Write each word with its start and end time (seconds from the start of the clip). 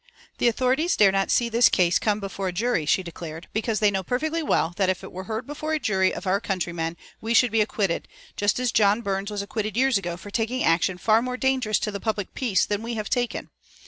"The 0.39 0.47
authorities 0.47 0.97
dare 0.97 1.11
not 1.11 1.29
see 1.29 1.47
this 1.47 1.69
case 1.69 1.99
come 1.99 2.19
before 2.19 2.47
a 2.47 2.51
jury," 2.51 2.87
she 2.87 3.03
declared, 3.03 3.47
"because 3.53 3.79
they 3.79 3.91
know 3.91 4.01
perfectly 4.01 4.41
well 4.41 4.73
that 4.77 4.89
if 4.89 5.03
it 5.03 5.11
were 5.11 5.25
heard 5.25 5.45
before 5.45 5.73
a 5.73 5.79
jury 5.79 6.11
of 6.11 6.25
our 6.25 6.41
countrymen 6.41 6.97
we 7.21 7.35
should 7.35 7.51
be 7.51 7.61
acquitted, 7.61 8.07
just 8.35 8.59
as 8.59 8.71
John 8.71 9.01
Burns 9.01 9.29
was 9.29 9.43
acquitted 9.43 9.77
years 9.77 9.99
ago 9.99 10.17
for 10.17 10.31
taking 10.31 10.63
action 10.63 10.97
far 10.97 11.21
more 11.21 11.37
dangerous 11.37 11.77
to 11.77 11.91
the 11.91 11.99
public 11.99 12.33
peace 12.33 12.65
than 12.65 12.81
we 12.81 12.95
have 12.95 13.11
taken. 13.11 13.51